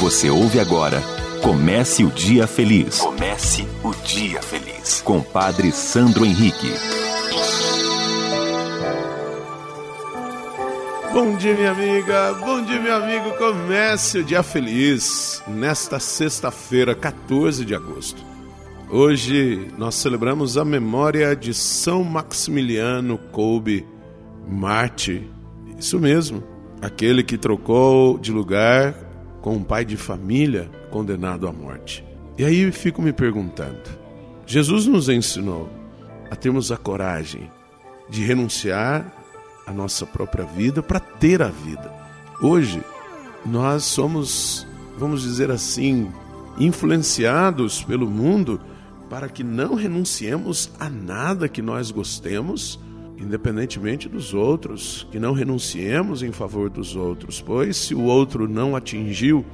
Você 0.00 0.28
ouve 0.28 0.60
agora 0.60 1.02
Comece 1.42 2.02
o 2.02 2.10
Dia 2.10 2.46
Feliz. 2.46 2.98
Comece 2.98 3.66
o 3.84 3.94
Dia 4.04 4.42
Feliz. 4.42 5.00
Com 5.02 5.22
Padre 5.22 5.70
Sandro 5.70 6.24
Henrique. 6.24 6.72
Bom 11.12 11.36
dia, 11.36 11.54
minha 11.54 11.70
amiga. 11.70 12.34
Bom 12.34 12.64
dia, 12.64 12.80
meu 12.80 12.96
amigo. 12.96 13.30
Comece 13.38 14.18
o 14.18 14.24
Dia 14.24 14.42
Feliz 14.42 15.40
nesta 15.46 16.00
sexta-feira, 16.00 16.96
14 16.96 17.64
de 17.64 17.76
agosto. 17.76 18.20
Hoje 18.90 19.68
nós 19.78 19.94
celebramos 19.94 20.58
a 20.58 20.64
memória 20.64 21.36
de 21.36 21.54
São 21.54 22.02
Maximiliano 22.02 23.18
Kolbe 23.30 23.86
Marte. 24.48 25.30
Isso 25.78 26.00
mesmo, 26.00 26.42
aquele 26.82 27.22
que 27.22 27.38
trocou 27.38 28.18
de 28.18 28.32
lugar 28.32 29.05
com 29.46 29.54
um 29.54 29.62
pai 29.62 29.84
de 29.84 29.96
família 29.96 30.68
condenado 30.90 31.46
à 31.46 31.52
morte. 31.52 32.04
E 32.36 32.44
aí 32.44 32.72
fico 32.72 33.00
me 33.00 33.12
perguntando: 33.12 33.78
Jesus 34.44 34.86
nos 34.86 35.08
ensinou 35.08 35.70
a 36.28 36.34
termos 36.34 36.72
a 36.72 36.76
coragem 36.76 37.48
de 38.10 38.24
renunciar 38.24 39.06
à 39.64 39.72
nossa 39.72 40.04
própria 40.04 40.44
vida 40.44 40.82
para 40.82 40.98
ter 40.98 41.42
a 41.42 41.46
vida. 41.46 41.94
Hoje, 42.42 42.82
nós 43.44 43.84
somos, 43.84 44.66
vamos 44.98 45.22
dizer 45.22 45.48
assim, 45.52 46.10
influenciados 46.58 47.84
pelo 47.84 48.10
mundo 48.10 48.60
para 49.08 49.28
que 49.28 49.44
não 49.44 49.76
renunciemos 49.76 50.72
a 50.80 50.90
nada 50.90 51.48
que 51.48 51.62
nós 51.62 51.92
gostemos 51.92 52.80
independentemente 53.18 54.08
dos 54.08 54.34
outros, 54.34 55.06
que 55.10 55.18
não 55.18 55.32
renunciemos 55.32 56.22
em 56.22 56.32
favor 56.32 56.68
dos 56.68 56.94
outros, 56.94 57.40
pois 57.40 57.76
se 57.76 57.94
o 57.94 58.02
outro 58.02 58.48
não 58.48 58.76
atingiu 58.76 59.44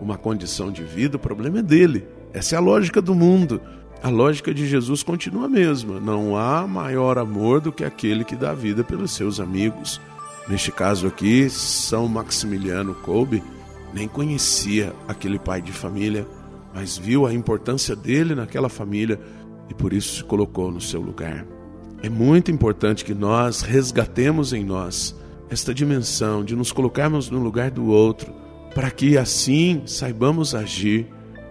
uma 0.00 0.18
condição 0.18 0.70
de 0.70 0.82
vida, 0.82 1.16
o 1.16 1.20
problema 1.20 1.60
é 1.60 1.62
dele. 1.62 2.06
Essa 2.32 2.56
é 2.56 2.58
a 2.58 2.60
lógica 2.60 3.00
do 3.00 3.14
mundo. 3.14 3.60
A 4.02 4.10
lógica 4.10 4.52
de 4.52 4.66
Jesus 4.66 5.02
continua 5.02 5.46
a 5.46 5.48
mesma. 5.48 5.98
Não 5.98 6.36
há 6.36 6.66
maior 6.66 7.18
amor 7.18 7.60
do 7.60 7.72
que 7.72 7.84
aquele 7.84 8.24
que 8.24 8.36
dá 8.36 8.52
vida 8.52 8.84
pelos 8.84 9.12
seus 9.12 9.40
amigos. 9.40 10.00
Neste 10.48 10.70
caso 10.70 11.06
aqui, 11.06 11.48
São 11.48 12.06
Maximiliano 12.06 12.94
Kolbe 12.94 13.42
nem 13.94 14.06
conhecia 14.06 14.92
aquele 15.08 15.38
pai 15.38 15.62
de 15.62 15.72
família, 15.72 16.26
mas 16.74 16.98
viu 16.98 17.26
a 17.26 17.32
importância 17.32 17.96
dele 17.96 18.34
naquela 18.34 18.68
família 18.68 19.18
e 19.70 19.74
por 19.74 19.92
isso 19.92 20.16
se 20.16 20.24
colocou 20.24 20.70
no 20.70 20.80
seu 20.80 21.00
lugar. 21.00 21.46
É 22.02 22.08
muito 22.08 22.50
importante 22.50 23.04
que 23.04 23.14
nós 23.14 23.62
resgatemos 23.62 24.52
em 24.52 24.64
nós 24.64 25.16
esta 25.48 25.72
dimensão 25.72 26.44
de 26.44 26.54
nos 26.54 26.72
colocarmos 26.72 27.30
no 27.30 27.38
lugar 27.38 27.70
do 27.70 27.86
outro, 27.86 28.32
para 28.74 28.90
que 28.90 29.16
assim 29.16 29.82
saibamos 29.86 30.54
agir, 30.54 31.06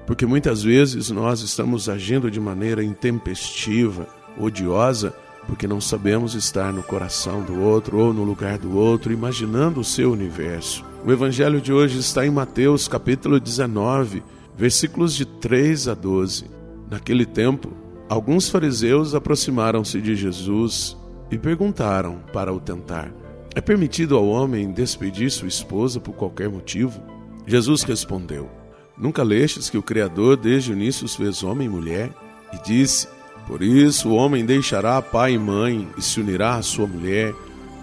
porque 0.06 0.26
muitas 0.26 0.62
vezes 0.62 1.10
nós 1.10 1.42
estamos 1.42 1.90
agindo 1.90 2.30
de 2.30 2.40
maneira 2.40 2.84
intempestiva, 2.84 4.08
odiosa, 4.38 5.14
porque 5.48 5.68
não 5.68 5.80
sabemos 5.80 6.36
estar 6.36 6.74
no 6.74 6.84
coração 6.84 7.42
do 7.42 7.62
outro 7.62 7.98
ou 7.98 8.14
no 8.14 8.24
lugar 8.24 8.58
do 8.58 8.78
outro, 8.78 9.14
imaginando 9.14 9.80
o 9.80 9.84
seu 9.84 10.12
universo. 10.12 10.84
O 11.06 11.12
evangelho 11.12 11.62
de 11.62 11.72
hoje 11.72 12.00
está 12.00 12.26
em 12.26 12.32
Mateus, 12.32 12.88
capítulo 12.88 13.40
19, 13.40 14.24
versículos 14.58 15.16
de 15.16 15.26
3 15.26 15.88
a 15.88 15.94
12. 15.94 16.46
Naquele 16.90 17.26
tempo, 17.26 17.72
Alguns 18.08 18.50
fariseus 18.50 19.16
aproximaram-se 19.16 20.00
de 20.00 20.16
Jesus 20.16 20.96
e 21.32 21.40
perguntaram 21.40 22.20
para 22.32 22.54
o 22.54 22.60
tentar: 22.60 23.12
É 23.56 23.62
permitido 23.62 24.16
ao 24.16 24.28
homem 24.28 24.72
despedir 24.72 25.32
sua 25.32 25.48
esposa 25.48 26.00
por 26.00 26.14
qualquer 26.14 26.48
motivo? 26.48 27.02
Jesus 27.48 27.82
respondeu: 27.82 28.48
Nunca 28.96 29.24
lestes 29.24 29.72
que 29.72 29.78
o 29.78 29.84
Criador 29.84 30.38
desde 30.38 30.72
o 30.72 30.76
início 30.76 31.06
os 31.06 31.16
fez 31.16 31.44
homem 31.44 31.66
e 31.66 31.70
mulher? 31.70 32.12
E 32.54 32.62
disse: 32.64 33.08
Por 33.48 33.64
isso 33.64 34.10
o 34.10 34.16
homem 34.16 34.46
deixará 34.46 35.02
pai 35.02 35.34
e 35.34 35.40
mãe 35.40 35.90
e 35.98 36.02
se 36.02 36.22
unirá 36.22 36.58
à 36.58 36.62
sua 36.62 36.86
mulher, 36.86 37.34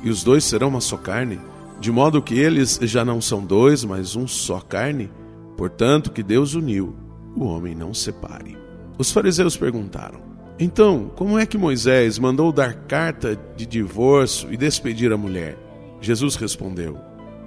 e 0.04 0.08
os 0.08 0.22
dois 0.22 0.44
serão 0.44 0.68
uma 0.68 0.80
só 0.80 0.96
carne, 0.96 1.40
de 1.80 1.90
modo 1.90 2.22
que 2.22 2.38
eles 2.38 2.78
já 2.82 3.04
não 3.04 3.20
são 3.20 3.44
dois, 3.44 3.84
mas 3.84 4.14
um 4.14 4.28
só 4.28 4.60
carne? 4.60 5.10
Portanto, 5.56 6.12
que 6.12 6.22
Deus 6.22 6.54
uniu, 6.54 6.94
o 7.36 7.44
homem 7.44 7.74
não 7.74 7.92
separe. 7.92 8.61
Os 9.02 9.10
fariseus 9.10 9.56
perguntaram: 9.56 10.20
Então, 10.56 11.10
como 11.16 11.36
é 11.36 11.44
que 11.44 11.58
Moisés 11.58 12.20
mandou 12.20 12.52
dar 12.52 12.72
carta 12.72 13.36
de 13.56 13.66
divórcio 13.66 14.52
e 14.52 14.56
despedir 14.56 15.12
a 15.12 15.16
mulher? 15.16 15.58
Jesus 16.00 16.36
respondeu: 16.36 16.96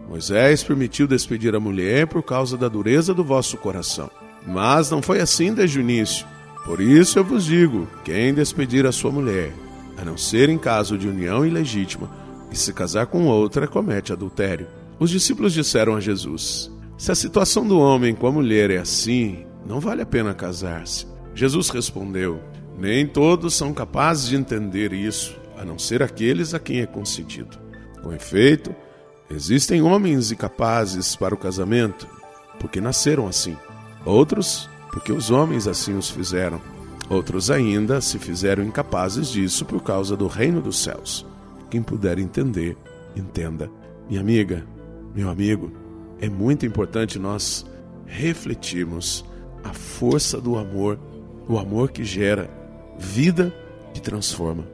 Moisés 0.09 0.65
permitiu 0.65 1.07
despedir 1.07 1.55
a 1.55 1.59
mulher 1.61 2.07
por 2.07 2.21
causa 2.23 2.57
da 2.57 2.67
dureza 2.67 3.13
do 3.13 3.23
vosso 3.23 3.55
coração. 3.55 4.11
Mas 4.45 4.91
não 4.91 5.01
foi 5.01 5.21
assim 5.21 5.53
desde 5.53 5.79
o 5.79 5.81
início. 5.81 6.27
Por 6.65 6.81
isso 6.81 7.17
eu 7.17 7.23
vos 7.23 7.45
digo: 7.45 7.87
quem 8.03 8.33
despedir 8.33 8.85
a 8.85 8.91
sua 8.91 9.11
mulher, 9.11 9.53
a 9.97 10.03
não 10.03 10.17
ser 10.17 10.49
em 10.49 10.57
caso 10.57 10.97
de 10.97 11.07
união 11.07 11.45
ilegítima, 11.45 12.11
e 12.51 12.57
se 12.57 12.73
casar 12.73 13.05
com 13.05 13.27
outra, 13.27 13.65
comete 13.65 14.11
adultério. 14.11 14.67
Os 14.99 15.09
discípulos 15.09 15.53
disseram 15.53 15.95
a 15.95 16.01
Jesus: 16.01 16.69
Se 16.97 17.13
a 17.13 17.15
situação 17.15 17.65
do 17.65 17.79
homem 17.79 18.13
com 18.13 18.27
a 18.27 18.31
mulher 18.33 18.69
é 18.71 18.77
assim, 18.79 19.45
não 19.65 19.79
vale 19.79 20.01
a 20.01 20.05
pena 20.05 20.33
casar-se. 20.33 21.14
Jesus 21.35 21.69
respondeu: 21.69 22.41
Nem 22.79 23.05
todos 23.05 23.53
são 23.53 23.73
capazes 23.73 24.29
de 24.29 24.37
entender 24.37 24.93
isso, 24.93 25.37
a 25.57 25.65
não 25.65 25.77
ser 25.77 26.01
aqueles 26.01 26.53
a 26.53 26.59
quem 26.59 26.79
é 26.79 26.85
concedido. 26.85 27.59
Com 28.01 28.13
efeito, 28.13 28.73
existem 29.29 29.81
homens 29.81 30.31
incapazes 30.31 31.15
para 31.15 31.35
o 31.35 31.37
casamento, 31.37 32.07
porque 32.57 32.79
nasceram 32.79 33.27
assim. 33.27 33.57
Outros, 34.05 34.69
porque 34.91 35.11
os 35.11 35.29
homens 35.29 35.67
assim 35.67 35.97
os 35.97 36.09
fizeram. 36.09 36.61
Outros 37.09 37.51
ainda 37.51 37.99
se 37.99 38.17
fizeram 38.17 38.63
incapazes 38.63 39.27
disso 39.27 39.65
por 39.65 39.83
causa 39.83 40.15
do 40.15 40.27
reino 40.27 40.61
dos 40.61 40.81
céus. 40.81 41.25
Quem 41.69 41.83
puder 41.83 42.17
entender, 42.17 42.77
entenda. 43.15 43.69
Minha 44.07 44.21
amiga, 44.21 44.65
meu 45.13 45.29
amigo, 45.29 45.71
é 46.19 46.29
muito 46.29 46.65
importante 46.65 47.19
nós 47.19 47.65
refletirmos 48.05 49.25
a 49.63 49.73
força 49.73 50.39
do 50.39 50.57
amor 50.57 50.97
o 51.47 51.57
amor 51.59 51.91
que 51.91 52.03
gera 52.03 52.49
vida 52.97 53.53
que 53.93 54.01
transforma 54.01 54.65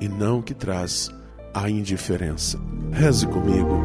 e 0.00 0.08
não 0.08 0.40
que 0.42 0.54
traz 0.54 1.10
a 1.54 1.68
indiferença. 1.68 2.58
Reze 2.90 3.26
comigo. 3.26 3.80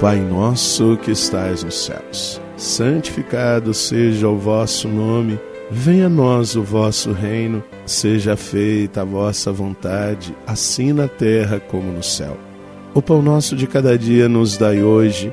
Pai 0.00 0.18
nosso 0.18 0.96
que 0.96 1.12
estais 1.12 1.62
nos 1.62 1.84
céus, 1.84 2.40
santificado 2.56 3.72
seja 3.72 4.28
o 4.28 4.36
vosso 4.36 4.88
nome, 4.88 5.38
venha 5.70 6.06
a 6.06 6.08
nós 6.08 6.56
o 6.56 6.62
vosso 6.62 7.12
reino, 7.12 7.62
seja 7.86 8.36
feita 8.36 9.02
a 9.02 9.04
vossa 9.04 9.52
vontade, 9.52 10.34
assim 10.44 10.92
na 10.92 11.06
terra 11.06 11.60
como 11.60 11.92
no 11.92 12.02
céu. 12.02 12.36
O 12.92 13.00
pão 13.00 13.22
nosso 13.22 13.54
de 13.54 13.68
cada 13.68 13.96
dia 13.96 14.28
nos 14.28 14.56
dai 14.56 14.82
hoje 14.82 15.32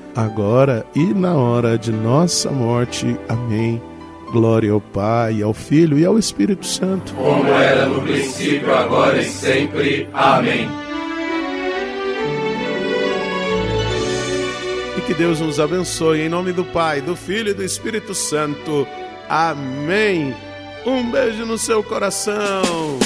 agora 0.15 0.85
e 0.95 1.13
na 1.13 1.33
hora 1.33 1.77
de 1.77 1.91
nossa 1.91 2.49
morte. 2.51 3.17
Amém. 3.27 3.81
Glória 4.31 4.71
ao 4.71 4.79
Pai, 4.79 5.41
ao 5.41 5.53
Filho 5.53 5.99
e 5.99 6.05
ao 6.05 6.17
Espírito 6.17 6.65
Santo. 6.65 7.13
Como 7.13 7.49
era 7.49 7.85
no 7.85 8.01
princípio, 8.01 8.73
agora 8.73 9.21
e 9.21 9.25
sempre. 9.25 10.07
Amém. 10.13 10.69
E 14.97 15.01
que 15.01 15.13
Deus 15.13 15.39
nos 15.39 15.59
abençoe 15.59 16.21
em 16.21 16.29
nome 16.29 16.53
do 16.53 16.63
Pai, 16.63 17.01
do 17.01 17.15
Filho 17.15 17.51
e 17.51 17.53
do 17.53 17.63
Espírito 17.63 18.13
Santo. 18.13 18.87
Amém. 19.27 20.33
Um 20.85 21.11
beijo 21.11 21.45
no 21.45 21.57
seu 21.57 21.83
coração. 21.83 22.99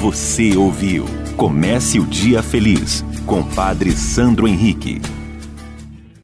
Você 0.00 0.56
ouviu 0.56 1.06
Comece 1.40 1.98
o 1.98 2.04
Dia 2.04 2.42
Feliz 2.42 3.02
com 3.24 3.42
Padre 3.42 3.92
Sandro 3.92 4.46
Henrique. 4.46 5.00